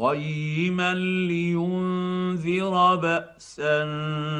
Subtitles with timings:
[0.00, 3.84] قيما لينذر بأسا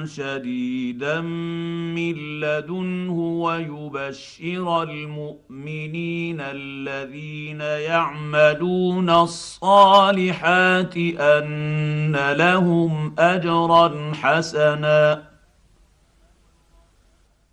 [0.07, 15.23] شديدا من لدنه ويبشر المؤمنين الذين يعملون الصالحات أن لهم أجرا حسنا.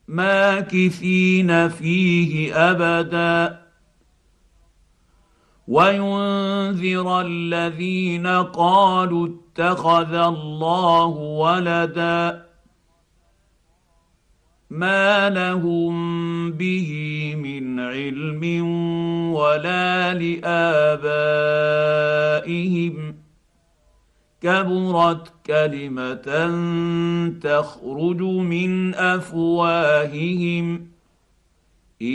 [0.08, 3.65] ماكثين فيه أبدا.
[5.68, 12.46] وينذر الذين قالوا اتخذ الله ولدا
[14.70, 16.91] ما لهم به
[17.38, 18.66] من علم
[19.34, 20.55] ولا لآبائهم.
[24.41, 26.50] كبرت كلمة
[27.44, 30.95] تخرج من أفواههم.
[32.01, 32.07] ان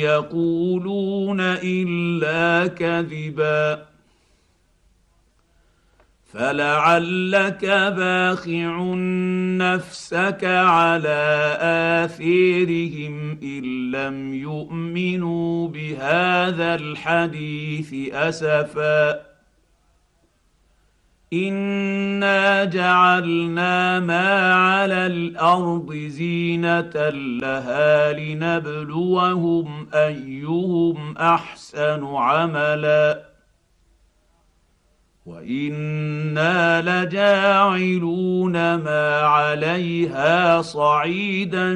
[0.00, 3.88] يقولون الا كذبا
[6.32, 8.94] فلعلك باخع
[9.58, 11.56] نفسك على
[12.04, 19.20] اثيرهم ان لم يؤمنوا بهذا الحديث اسفا
[21.32, 27.08] انا جعلنا ما على الأرض زينه
[27.40, 33.24] لها لنبلوهم ايهم احسن عملا
[35.26, 41.74] وأنا لجاعلون ما عليها صعيدا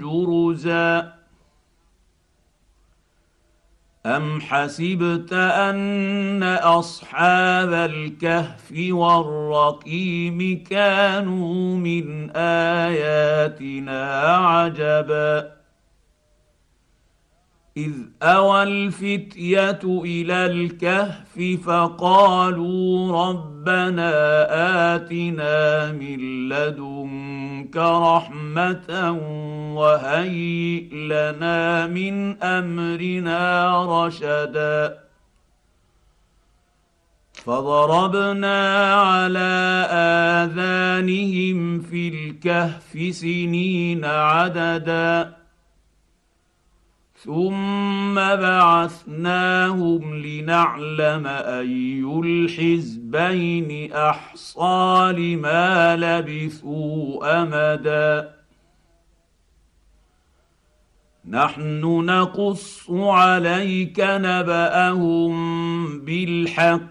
[0.00, 1.13] جرزا
[4.06, 15.54] ام حسبت ان اصحاب الكهف والرقيم كانوا من اياتنا عجبا
[17.76, 24.12] اذ اوى الفتيه إلى الكهف فقالوا ربنا
[24.96, 29.10] اتنا من لدنك رحمه
[29.74, 33.42] وهيئ لنا من امرنا
[33.84, 34.98] رشدا
[37.44, 39.86] فضربنا على
[40.44, 45.44] اذانهم في الكهف سنين عددا
[47.24, 58.34] ثم بعثناهم لنعلم اي الحزبين احصى لما لبثوا امدا
[61.28, 65.34] نحن نقص عليك نبأهم
[66.00, 66.90] بالحق.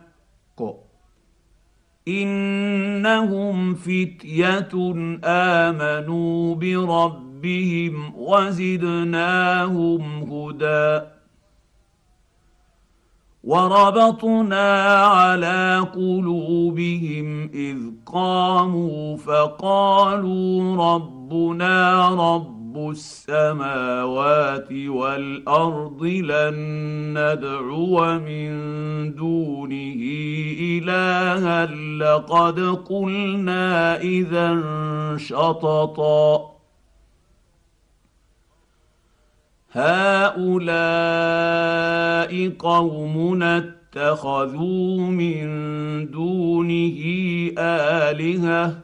[2.08, 4.94] إنهم فتية
[5.24, 10.02] آمنوا بربهم وزدناهم
[10.32, 11.06] هدى.
[13.44, 26.56] وربطنا على قلوبهم إذ قاموا فقالوا ربنا رب رب السماوات والأرض لن
[27.18, 28.52] ندعو من
[29.16, 30.02] دونه
[30.60, 31.66] إلها
[32.02, 34.62] لقد قلنا إذا
[35.18, 36.54] شططا.
[39.72, 40.74] هؤلاء
[42.60, 45.46] قومنا اتخذوا من
[46.12, 47.00] دونه
[47.58, 48.84] آلهة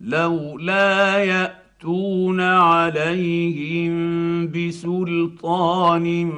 [0.00, 3.94] لولا يأتون ياتون عليهم
[4.50, 6.32] بسلطان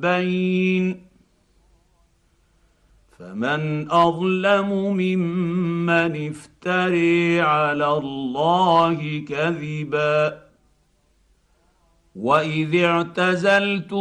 [0.00, 1.02] بين
[3.18, 10.42] فمن اظلم ممن افتري على الله كذبا
[12.16, 13.94] واذ اعتزلتموهم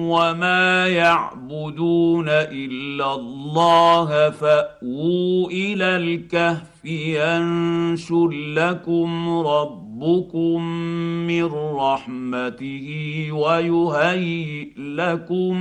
[0.00, 10.62] وما يعبدون الا الله فاووا إلى الكهف ينشر لكم ربكم
[11.26, 11.44] من
[11.76, 12.88] رحمته
[13.32, 15.56] ويهيئ لكم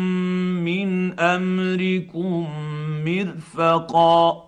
[0.64, 2.48] من امركم
[3.06, 4.44] مرفقا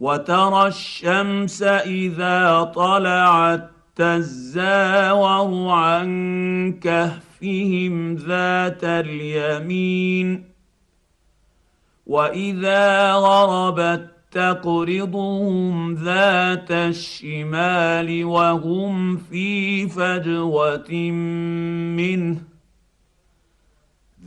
[0.00, 6.08] وترى الشمس اذا طلعت تزاور عن
[6.82, 10.44] كهفهم ذات اليمين.
[12.06, 20.92] وإذا غربت تقرضهم ذات الشمال وهم في فجوة
[21.96, 22.40] منه.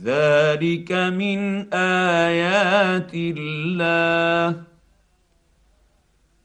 [0.04, 4.69] ذلك من آيات الله.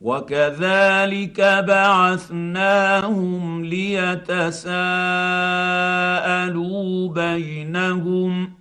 [0.00, 4.78] وكذلك بعثناهم ليتساءلوا
[7.08, 8.52] بينهم.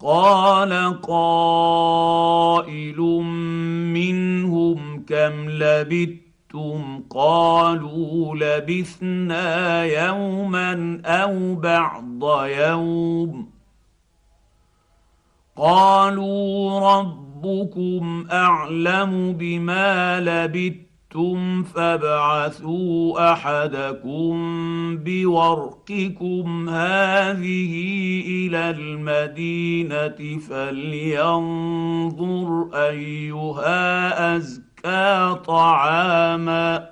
[0.00, 3.00] قال قائل
[3.94, 13.51] منهم كم لبثتم؟ قالوا لبثنا يوما أو بعض يوم.
[15.56, 24.32] قالوا رب ربكم أعلم بما لبثتم فابعثوا أحدكم
[24.96, 27.72] بورقكم هذه
[28.26, 31.48] إلى المدينة فلينظر
[32.74, 36.91] أيها أزكى طعاما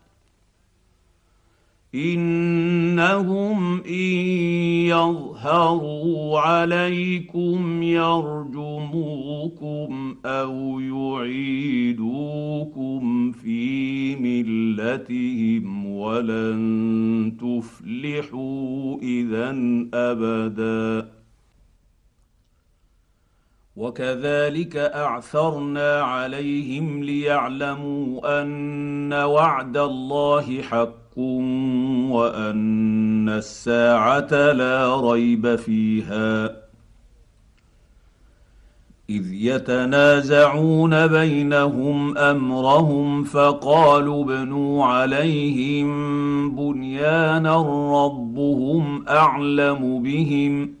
[1.95, 4.15] انهم ان
[4.87, 9.41] يظهروا عليكم يرجموكم
[10.25, 12.11] أو يعيدوكم
[13.31, 19.49] في ملتهم ولن تفلحوا اذا
[19.93, 21.11] ابدا
[23.75, 31.19] وكذلك اعثرنا عليهم ليعلموا ان وعد الله حق
[32.11, 36.61] وأن الساعة لا ريب فيها.
[39.09, 45.91] إذ يتنازعون بينهم أمرهم فقالوا ابنوا عليهم
[46.55, 47.55] بنيانا
[48.05, 50.80] ربهم أعلم بهم.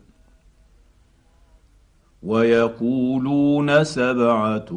[2.23, 4.67] ويقولون سبعة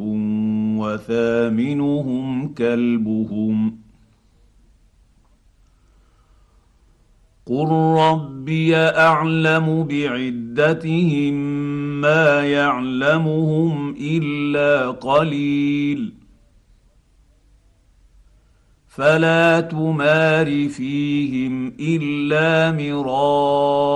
[0.79, 3.77] وثامنهم كلبهم.
[7.45, 11.33] قل ربي اعلم بعدتهم
[12.01, 16.13] ما يعلمهم الا قليل.
[18.87, 23.95] فلا تمار فيهم الا مراء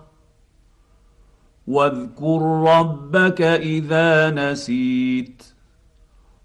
[1.71, 2.41] واذكر
[2.77, 5.43] ربك إذا نسيت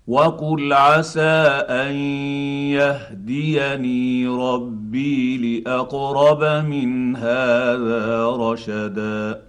[0.06, 1.20] وقل عسى
[1.68, 1.94] أن
[2.78, 9.42] يهديني ربي لأقرب من هذا رشدا.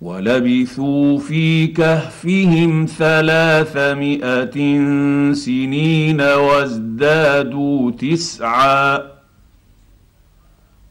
[0.00, 4.54] ولبثوا في كهفهم ثلاثمائه
[5.32, 9.07] سنين وازدادوا تسعا.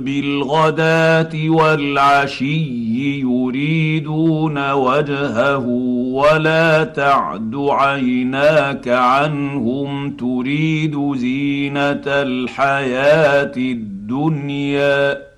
[0.00, 5.66] بالغداة والعشي يريدون وجهه
[6.12, 15.30] ولا تعد عيناك عنهم تريد زينة الحياة الدنيا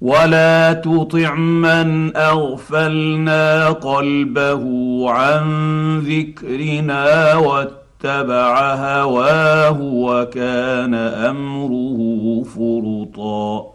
[0.00, 4.64] ولا تطع من أغفلنا قلبه
[5.10, 5.44] عن
[5.98, 7.34] ذكرنا
[8.04, 13.72] واتبع هواه وكان أمره فرطا.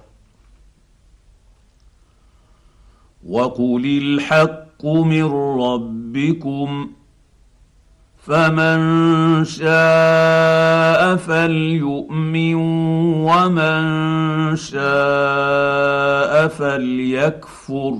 [3.27, 5.31] وقل الحق من
[5.61, 6.89] ربكم
[8.17, 12.55] فمن شاء فليؤمن
[13.23, 17.99] ومن شاء فليكفر.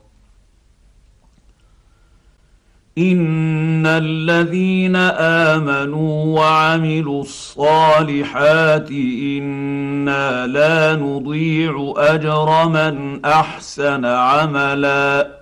[2.97, 4.95] ان الذين
[5.55, 15.40] امنوا وعملوا الصالحات أنا لا نضيع اجر من احسن عملا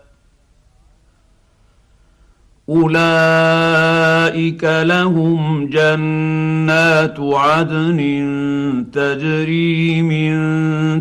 [2.69, 7.99] أولئك لهم جنات عدن
[8.93, 10.38] تجري من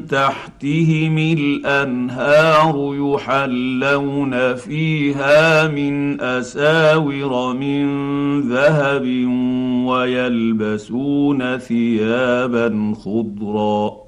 [0.06, 7.86] تحتهم الأنهار يحلون فيها من أساور من
[8.40, 9.06] ذهب
[9.86, 14.07] ويلبسون ثيابا خضرا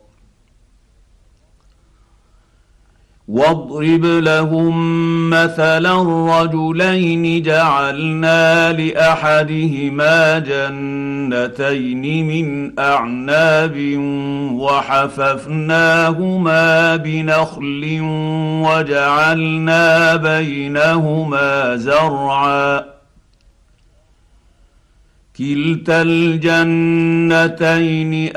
[3.31, 6.01] واضرب لهم مثلا
[6.41, 13.75] رجلين جعلنا لأحدهما جنتين من أعناب
[14.53, 16.15] وحففناهما
[16.95, 17.99] بنخل
[18.65, 22.85] وجعلنا بينهما زرعا.
[25.37, 26.77] كلتا الجنتين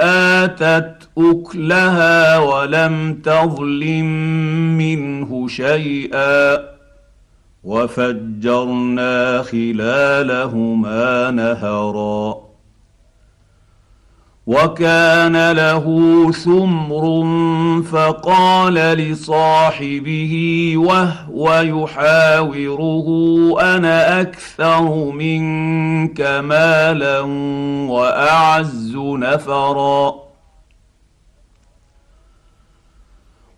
[0.01, 4.07] آتت أكلها ولم تظلم
[4.79, 6.59] منه شيئا
[7.65, 12.45] وفجرنا خلالهما نهرا
[14.47, 15.85] وكان له
[16.33, 17.25] ثمر
[17.83, 20.35] فقال لصاحبه
[20.77, 23.07] وهو يحاوره
[23.61, 27.21] أنا أكثر منك مالا
[27.91, 30.24] وأعز نفرا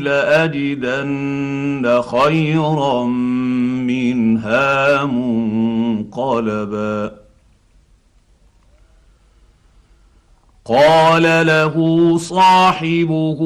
[0.00, 3.04] لاجدن خيرا
[3.84, 7.12] منها منقلبا
[10.64, 11.74] قال له
[12.18, 13.38] صاحبه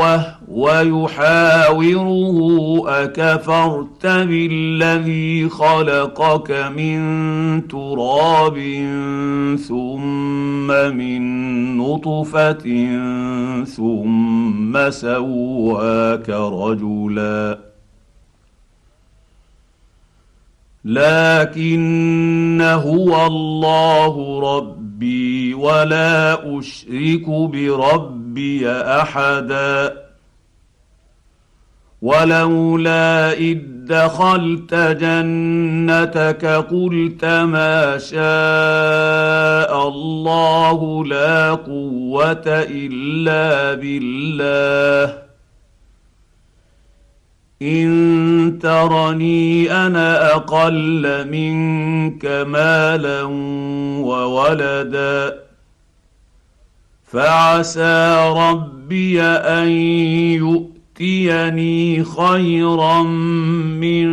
[0.00, 2.38] وهو يحاوره
[2.86, 8.58] أكفرت بالذي خلقك من تراب
[9.68, 11.22] ثم من
[11.76, 12.64] نطفة
[13.64, 17.58] ثم سواك رجلا.
[20.84, 30.05] لكن هو الله ربي ولا أشرك بربي أحدا.
[32.02, 45.18] ولولا إذ دخلت جنتك قلت ما شاء الله لا قوة إلا بالله.
[47.62, 53.22] إن ترني أنا أقل منك مالا
[54.02, 55.38] وولدا.
[57.04, 64.06] فعسى ربي أن يؤتي ياتيني خيرا من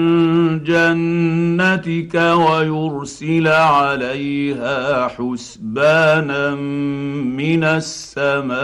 [0.64, 8.58] جنتك ويرسل عليها حسبانا من السماء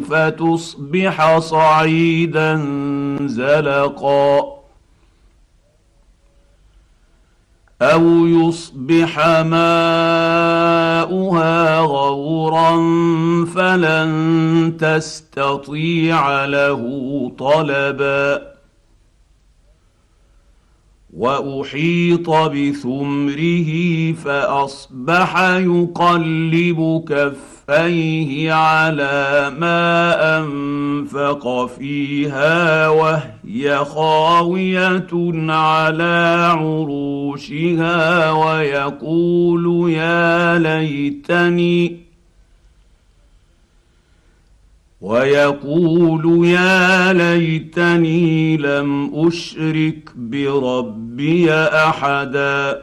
[0.00, 2.56] فتصبح صعيدا
[3.20, 4.56] زلقا
[7.82, 9.28] أو يصبح
[11.06, 12.76] ماؤها غورا
[13.54, 16.82] فلن تستطيع له
[17.38, 18.56] طلبا.
[21.16, 23.70] وأحيط بثمره
[24.12, 36.52] فأصبح يقلب كفيه على ما أنفق فيها وهي خاوية على
[37.26, 41.96] عروشها ويقول يا ليتني
[45.00, 52.82] ويقول يا ليتني لم أشرك بربي أحدا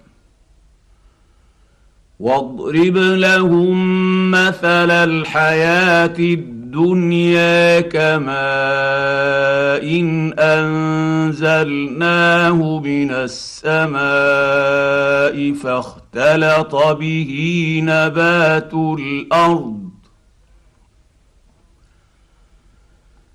[2.21, 8.31] واضرب لهم مثل الحياة الدنيا كماء
[9.99, 10.33] إن
[11.31, 12.19] أنزلناه
[12.79, 14.01] من السماء
[15.53, 19.80] فاختلط به نبات الأرض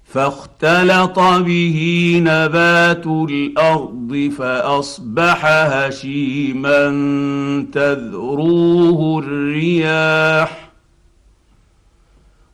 [0.09, 6.87] فاختلط به نبات الأرض فأصبح هشيما
[7.73, 10.71] تذروه الرياح.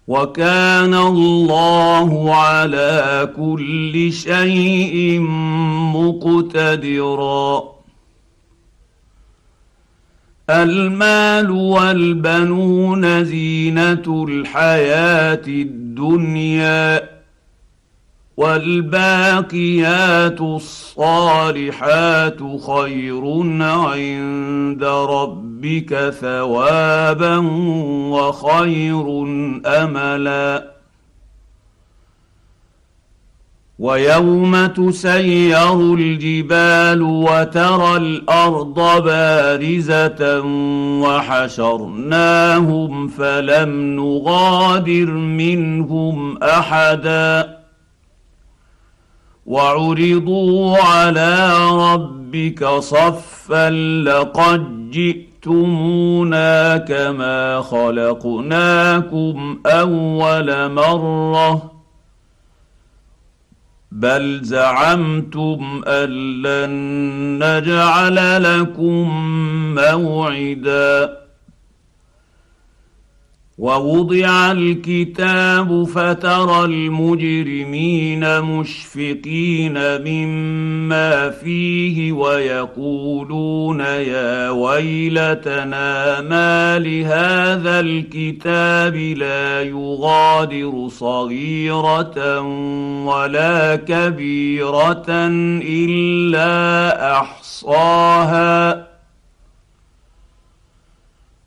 [0.08, 5.20] وكان الله على كل شيء
[5.94, 7.62] مقتدرا.
[10.50, 17.11] المال والبنون زينة الحياة الدنيا.
[18.36, 23.22] والباقيات الصالحات خير
[23.62, 27.36] عند ربك ثوابا
[28.08, 29.22] وخير
[29.66, 30.72] أملا.
[33.78, 40.40] ويوم تسير الجبال وترى الأرض بارزة
[41.02, 47.61] وحشرناهم فلم نغادر منهم أحدا.
[49.46, 53.70] وعرضوا على ربك صفا
[54.04, 61.72] لقد جئتمونا كما خلقناكم اول مره
[63.92, 66.70] بل زعمتم ان لن
[67.44, 69.08] نجعل لكم
[69.74, 71.21] موعدا
[73.62, 90.88] ووضع الكتاب فترى المجرمين مشفقين مما فيه ويقولون يا ويلتنا ما لهذا الكتاب لا يغادر
[90.88, 92.40] صغيرة
[93.06, 95.06] ولا كبيرة
[95.62, 98.91] إلا أحصاها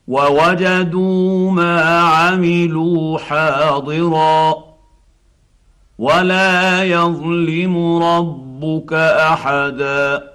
[0.08, 4.56] ووجدوا ما عملوا حاضرا
[6.00, 10.35] ولا يظلم ربك أحدا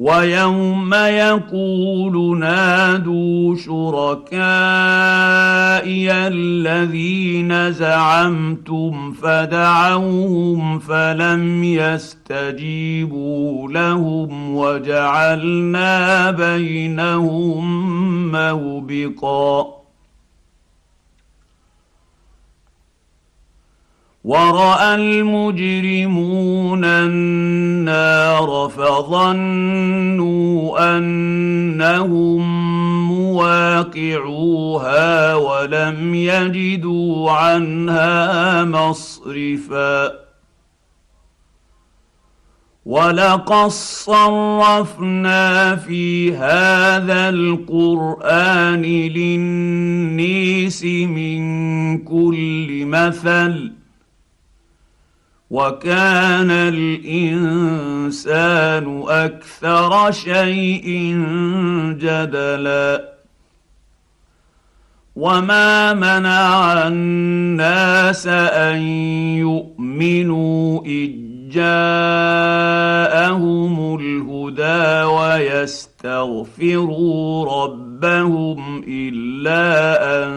[0.00, 4.30] ويوم يقول نادوا شركائي
[6.12, 12.88] الذين زعمتم فدعوهم فلم يستجيبوا
[13.68, 17.92] لهم وجعلنا بينهم
[18.32, 19.79] موبقا
[24.24, 30.50] وراى المجرمون النار فظنوا
[30.96, 32.42] انهم
[33.08, 34.94] مواقعوها
[35.34, 40.12] ولم يجدوا عنها مصرفا
[42.86, 51.40] ولقد صرفنا في هذا القران للنيس من
[51.98, 53.79] كل مثل
[55.50, 57.44] وكان الإنسان
[59.08, 61.14] أكثر شيء
[61.98, 63.10] جدلا.
[65.16, 68.78] وما منع الناس أن
[69.38, 71.10] يؤمنوا إذ
[71.50, 72.80] جاءهم
[74.00, 76.64] الهدى ويستغفروا
[77.64, 79.66] ربهم إلا
[80.24, 80.30] أن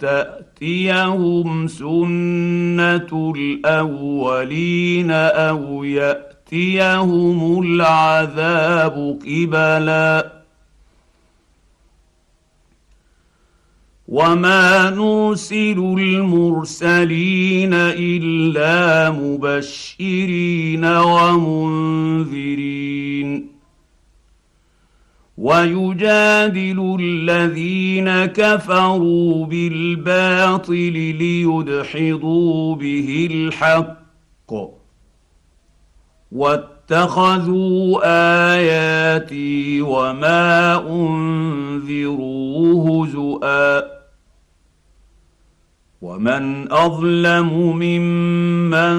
[0.00, 10.32] تأتي تاتيهم سنة الأولين أو يأتيهم العذاب قبلا.
[14.08, 22.95] وما نرسل المرسلين إلا مبشرين ومنذرين.
[25.38, 34.52] ويجادل الذين كفروا بالباطل ليدحضوا به الحق
[36.32, 38.00] واتخذوا
[38.54, 42.36] آياتي وما أنذروا
[43.06, 43.96] هزؤا
[46.02, 48.96] ومن أظلم ممن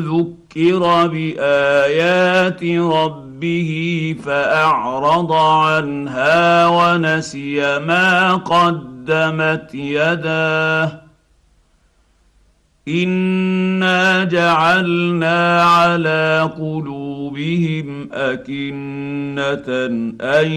[0.00, 11.00] ذكر بآيات ربه ربه فأعرض عنها ونسي ما قدمت يداه.
[12.88, 19.86] انا جعلنا على قلوبهم اكنه
[20.20, 20.52] ان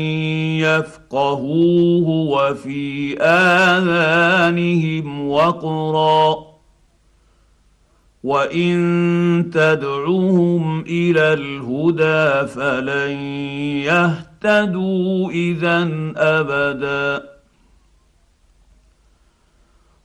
[0.60, 6.53] يفقهوه وفي اذانهم وقرا
[8.24, 13.12] وان تدعهم إلى الهدى فلن
[13.84, 17.34] يهتدوا اذا ابدا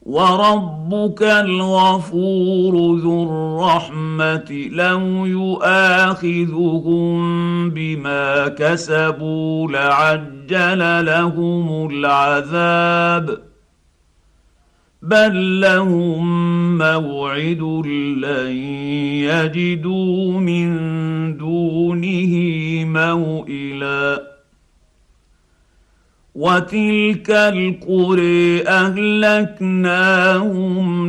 [0.03, 7.21] وربك الغفور ذو الرحمه لو يؤاخذهم
[7.71, 13.48] بما كسبوا لعجل لهم العذاب
[15.03, 17.63] بل لهم موعد
[18.23, 18.53] لن
[19.31, 20.77] يجدوا من
[21.37, 22.35] دونه
[22.85, 24.39] موئلا
[26.35, 30.11] وتلك القرى اهلكناهم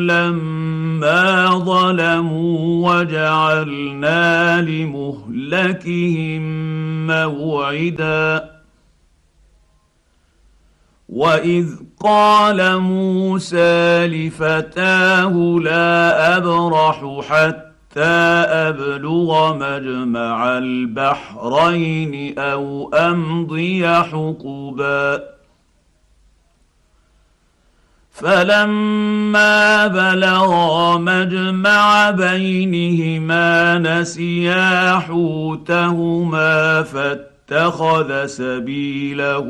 [0.02, 6.41] لما ظلموا وجعلنا لمهلكهم
[7.08, 8.49] موعدا
[11.10, 18.00] واذ قال موسى لفتاه لا أبرح حتى
[18.70, 25.24] أبلغ مجمع البحرين أو أمضي حقبا.
[28.12, 36.84] فلما بلغا مجمع بينهما نسيا حوتهما
[37.50, 39.48] فاتخذ سبيله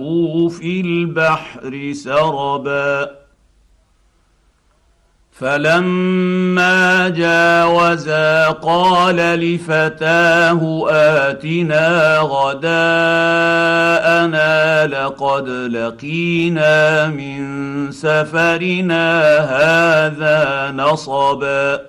[0.49, 3.09] في البحر سربا.
[5.31, 12.77] فلما جاوزا قال لفتاه آتنا غداءنا
[14.87, 21.88] لقد لقينا من سفرنا هذا نصبا.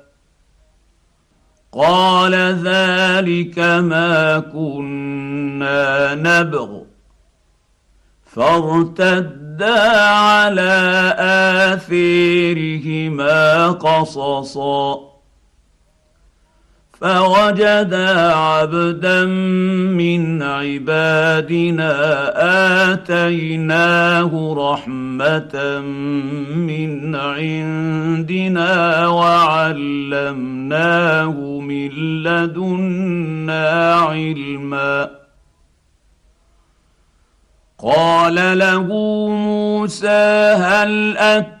[1.73, 6.79] قال ذلك ما كنا نبغ.
[8.25, 11.15] فارتدا على
[11.73, 15.10] آثيرهما قصصا.
[17.01, 21.93] فوجدا عبدا من عبادنا
[22.93, 25.79] آتيناه رحمة
[26.55, 30.39] من عندنا وعلمناه
[31.59, 31.89] من
[32.23, 35.09] لدنا علما.
[37.79, 38.87] قال له
[39.29, 41.60] موسى هل أت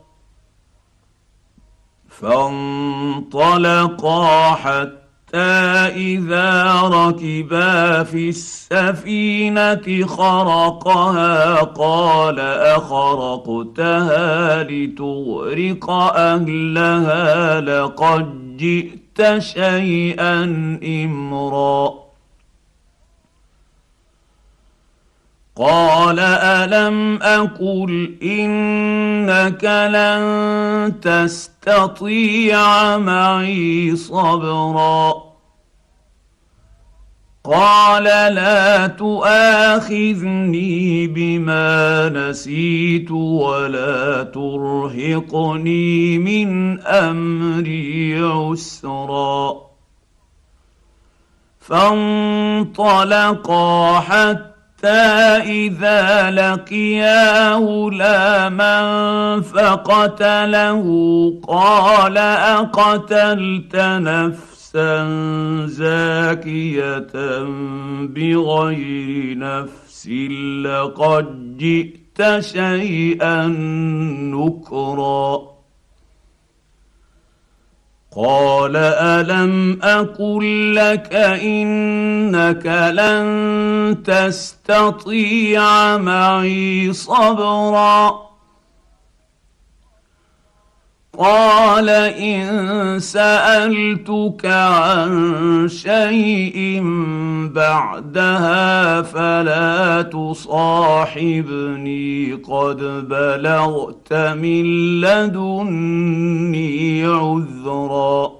[2.21, 4.15] فانطلقا
[4.51, 5.37] حتى
[5.95, 12.39] إذا ركبا في السفينة خرقها قال
[12.79, 14.23] أخرقتها
[14.63, 20.43] لتغرق أهلها لقد جئت شيئا
[20.83, 22.00] إمرا
[25.61, 35.13] قال ألم أقل إنك لن تستطيع معي صبرا
[37.43, 40.27] قال لا تؤاخذني
[41.07, 49.61] بما نسيت ولا ترهقني من أمري عسرا
[51.59, 53.09] فانطلقا
[53.99, 54.50] حتى
[54.85, 58.81] اذا لقيا غلاما
[59.41, 60.85] فقتله
[61.47, 65.07] قال اقتلت نفسا
[65.65, 67.13] زاكيه
[68.03, 70.07] بغير نفس
[70.65, 73.47] لقد جئت شيئا
[74.33, 75.50] نكرا
[78.15, 88.30] قال ألم أقل لك إنك لن تستطيع معي صبرا؟
[91.21, 96.81] قال إن سألتك عن شيء
[97.53, 100.73] بعدها فلا تصاحبني
[102.33, 102.77] قد
[103.09, 104.65] بلغت من
[105.01, 108.31] لدني عذرا.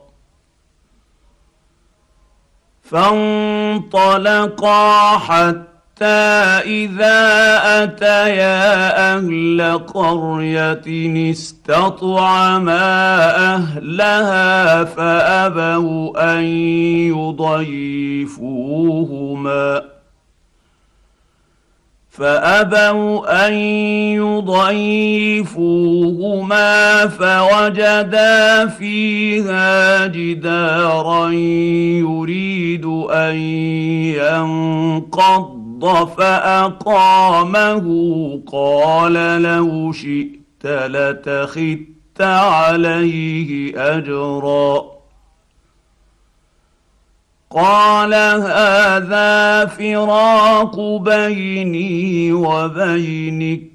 [2.84, 5.71] فانطلقا حتى
[6.04, 7.24] اذا
[7.84, 12.82] اتيا أهل قريه استطعما
[13.56, 16.44] اهلها فابوا ان
[18.42, 19.82] يضيفوهما
[22.10, 23.54] فابوا ان
[25.42, 25.78] يضيفوهما
[27.08, 33.36] فوجدا فيها جدارا يريد ان
[34.16, 35.61] ينقض
[36.17, 37.86] فأقامه
[38.52, 44.91] قال لو شئت لتخذت عليه أجرا.
[47.50, 53.72] قال هذا فراق بيني وبينك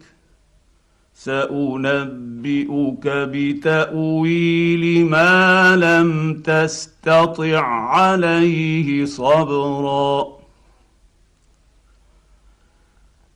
[1.14, 10.36] سأنبئك بتأويل ما لم تستطع عليه صبرا.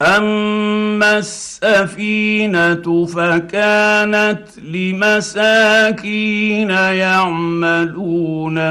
[0.03, 4.43] اما السفينه فكانت
[4.75, 7.95] لمساكين يعملون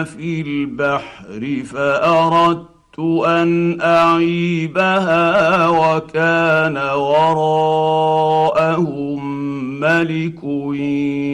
[0.03, 2.69] في البحر فاردت
[3.27, 8.59] ان اعيبها وكان وراءهم
[9.79, 10.43] ملك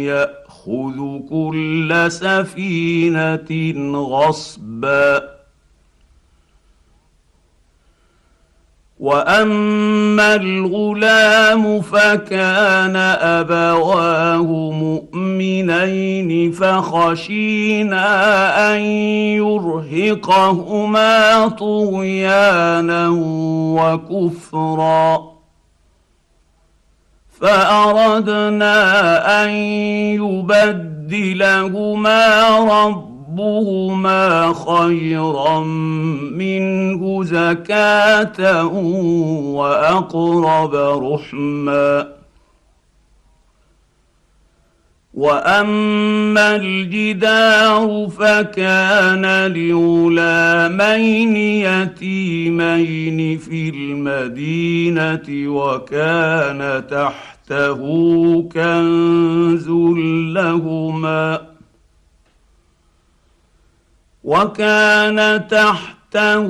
[0.05, 5.34] ياخذ كل سفينه غصبا
[8.99, 18.05] واما الغلام فكان ابواه مؤمنين فخشينا
[18.75, 18.81] ان
[19.91, 23.09] يرهقهما طغيانا
[23.75, 25.35] وكفرا
[27.41, 28.75] فاردنا
[29.43, 29.49] ان
[31.05, 32.19] يبدلهما
[32.59, 35.59] رب ربهما خيرا
[36.31, 38.65] منه زكاه
[39.55, 42.07] واقرب رحما
[45.13, 57.79] واما الجدار فكان لغلامين يتيمين في المدينة وكان تحته
[58.41, 59.69] كنز
[60.33, 61.54] لهما
[64.25, 66.47] وكان تحته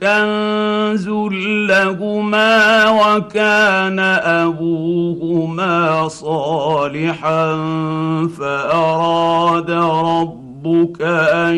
[0.00, 1.08] كنز
[1.68, 3.98] لهما وكان
[4.44, 7.56] أبوهما صالحا
[8.38, 11.56] فأراد ربك أن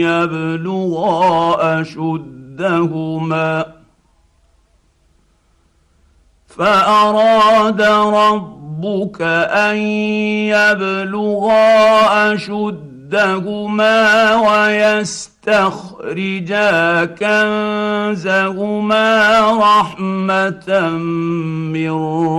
[0.00, 3.66] يبلغا أشدهما
[6.46, 9.22] فأراد ربك
[9.52, 9.76] أن
[10.48, 15.54] يبلغا اشدهما ردهما ويستخرجا
[18.04, 18.60] كنزهما
[19.50, 20.88] رحمة
[21.72, 21.90] من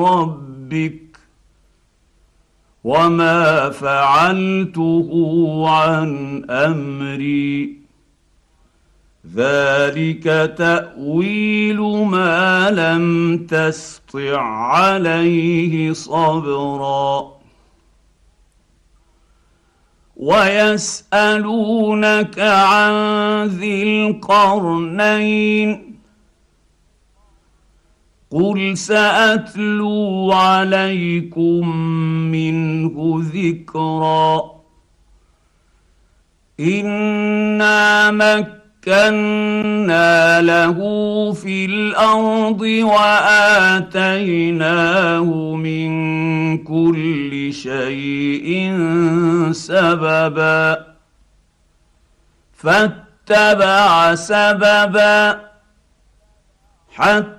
[0.04, 1.02] ربك
[2.84, 5.10] وما فعلته
[5.70, 7.80] عن أمري.
[9.36, 17.39] ذلك تأويل ما لم تسطع عليه صبرا.
[20.20, 22.94] ويسألونك عن
[23.48, 25.90] ذي القرنين
[28.32, 31.78] قل سأتلو عليكم
[32.32, 34.52] منه ذكرا
[36.60, 40.80] إنا مك مكنا له
[41.34, 44.04] في الأرض وآتيناه
[45.56, 45.90] من
[46.64, 48.78] كل شيء
[49.52, 50.86] سببا.
[52.54, 55.42] فاتبع سببا
[56.92, 57.39] حتى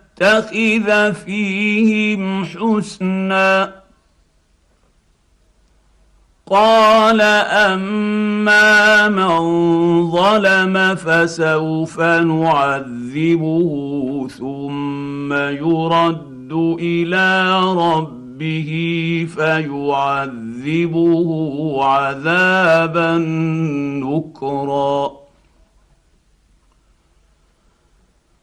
[0.21, 3.81] يتخذ فيهم حسنا.
[6.49, 9.39] قال أما من
[10.11, 13.67] ظلم فسوف نعذبه
[14.39, 18.71] ثم يرد إلى ربه
[19.35, 21.29] فيعذبه
[21.83, 23.17] عذابا
[24.03, 25.20] نكرا.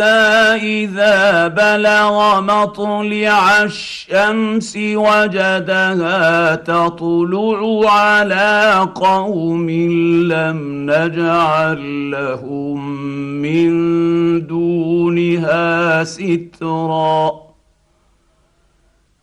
[0.00, 9.70] إذا بلغ مطلع الشمس وجدها تطلع على قوم
[10.32, 12.90] لم نجعل لهم
[13.42, 13.70] من
[14.46, 17.32] دونها سترا.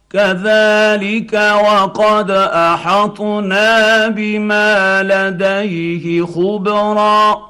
[0.09, 7.47] كذلك وقد أحطنا بما لديه خبرا.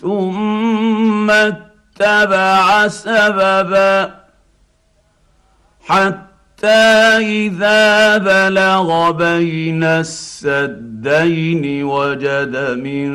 [0.00, 1.30] ثم
[2.00, 4.10] اتبع سببا
[5.80, 6.66] حتى
[7.18, 13.10] إذا بلغ بين السدين وجد من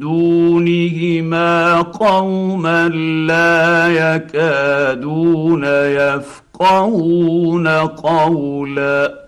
[0.00, 2.88] دونهما قوما
[3.28, 9.23] لا يكادون يفقهون قولا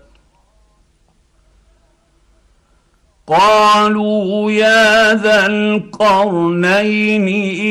[3.27, 7.27] قالوا يا ذا القرنين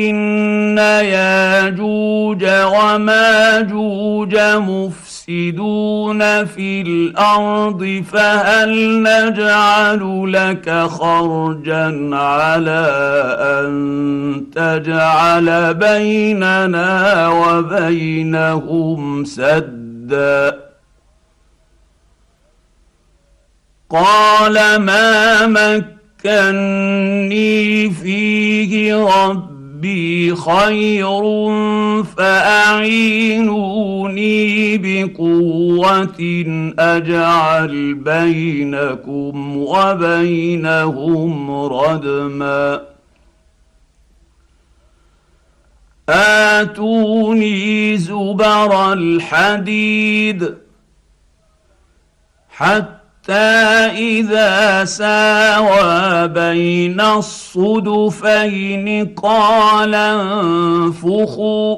[0.09, 12.87] إن ياجوج وماجوج مفسدون في الأرض فهل نجعل لك خرجا على
[13.39, 20.66] أن تجعل بيننا وبينهم سدا؟
[23.89, 25.45] قال ما
[26.25, 31.21] مكني فيه ربي خير
[32.03, 33.57] فأعينوني
[34.77, 36.43] بقوة
[36.79, 42.81] أجعل بينكم وبينهم ردما.
[46.09, 50.55] آتوني زبر الحديد
[52.49, 52.96] حتى
[53.29, 61.77] اذا ساوى بين الصدفين قال انفخوا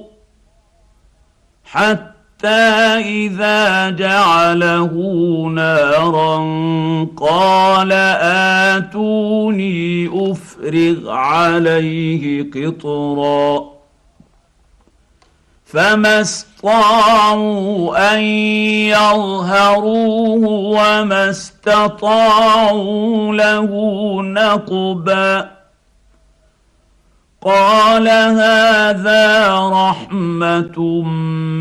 [1.64, 4.94] حتى اذا جعله
[5.56, 6.38] نارا
[7.18, 7.92] قال
[8.82, 13.69] اتوني افرغ عليه قطرا
[15.74, 18.20] فما استطاعوا ان
[18.90, 23.70] يظهروه وما استطاعوا له
[24.22, 25.50] نقبا
[27.42, 31.02] قال هذا رحمه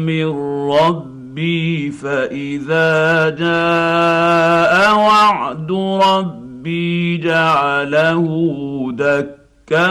[0.06, 0.28] من
[0.70, 8.26] ربي فاذا جاء وعد ربي جعله
[8.92, 9.90] دكا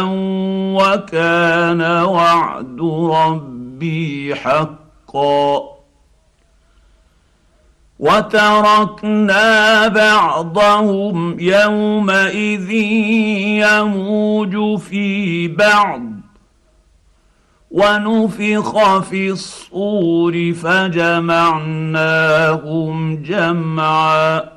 [0.77, 2.79] وكان وعد
[3.13, 5.77] ربي ربي حقا.
[7.99, 12.71] وتركنا بعضهم يومئذ
[13.61, 16.01] يموج في بعض.
[17.71, 21.47] ونفخ في الصور فجمعناهم
[23.23, 24.56] جمعا.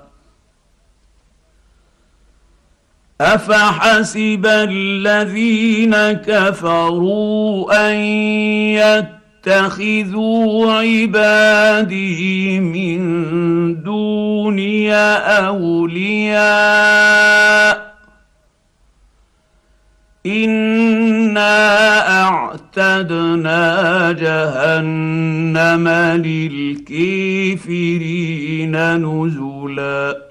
[3.21, 7.95] أفحسب الذين كفروا أن
[9.45, 13.01] يتخذوا عبادي من
[13.83, 14.93] دوني
[15.45, 16.41] أولياء
[20.25, 21.61] إنا
[22.23, 23.61] أعتدنا
[24.11, 25.87] جهنم
[26.25, 27.75] للكافرين
[28.95, 30.30] نزلا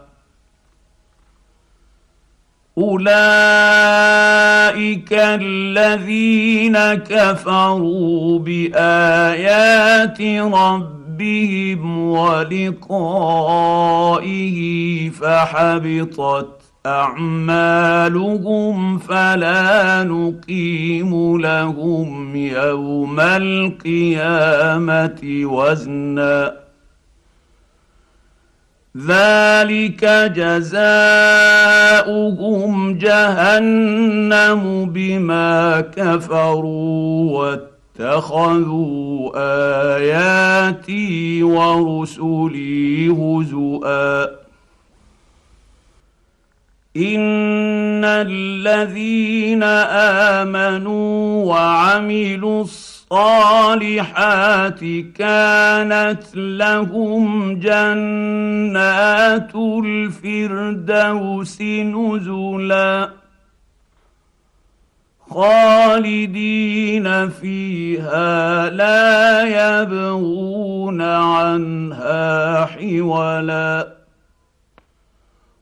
[2.77, 3.03] أولئك
[5.11, 10.21] الذين كفروا بآيات
[10.53, 13.39] ربهم ولقائه
[15.09, 18.17] فحبطت أعمالهم
[18.97, 23.81] فلا نقيم لهم يوم القيامة
[25.43, 26.60] وزنا.
[28.97, 30.97] ذلك جزاؤهم
[32.97, 37.39] جهنم بما كفروا
[37.99, 39.31] واتخذوا
[39.97, 44.41] آياتي ورسلي هزؤا.
[46.97, 49.63] إن الذين
[50.43, 54.79] آمنوا وعملوا الصالحات الصالحات
[55.15, 59.55] كانت لهم جنات
[59.85, 63.09] الفردوس نزلا
[65.29, 74.00] خالدين فيها لا يبغون عنها حولا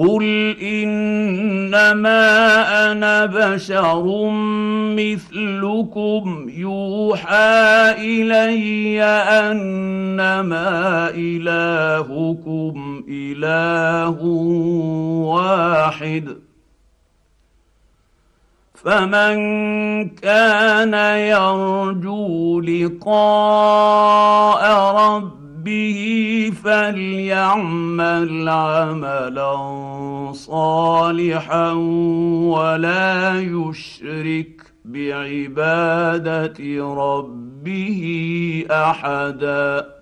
[0.00, 2.22] قل انما
[2.92, 4.30] أنا بشر
[4.96, 14.22] مثلكم يوحى الي انما الهكم اله
[15.28, 16.36] واحد
[18.74, 19.36] فمن
[20.08, 24.62] كان يرجو لقاء
[24.96, 25.39] ربه
[25.70, 29.52] ربه فليعمل عملا
[30.32, 31.72] صالحا
[32.52, 36.58] ولا يشرك بعبادة
[36.94, 38.02] ربه
[38.70, 39.99] أحدا.